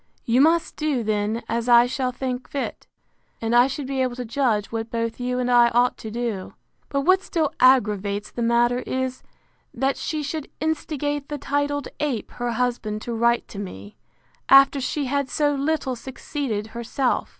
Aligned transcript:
You 0.25 0.41
must 0.41 0.77
do 0.77 1.03
then 1.03 1.43
as 1.47 1.69
I 1.69 1.85
shall 1.85 2.11
think 2.11 2.49
fit: 2.49 2.87
And 3.39 3.55
I 3.55 3.67
shall 3.67 3.85
be 3.85 4.01
able 4.01 4.15
to 4.15 4.25
judge 4.25 4.71
what 4.71 4.89
both 4.89 5.19
you 5.19 5.37
and 5.37 5.51
I 5.51 5.69
ought 5.75 5.95
to 5.97 6.09
do. 6.09 6.55
But 6.89 7.01
what 7.01 7.21
still 7.21 7.53
aggravates 7.59 8.31
the 8.31 8.41
matter 8.41 8.79
is, 8.79 9.21
that 9.75 9.97
she 9.97 10.23
should 10.23 10.49
instigate 10.59 11.29
the 11.29 11.37
titled 11.37 11.87
ape 11.99 12.31
her 12.31 12.53
husband 12.53 13.03
to 13.03 13.13
write 13.13 13.47
to 13.49 13.59
me, 13.59 13.95
after 14.49 14.81
she 14.81 15.05
had 15.05 15.29
so 15.29 15.53
little 15.53 15.95
succeeded 15.95 16.65
herself. 16.73 17.29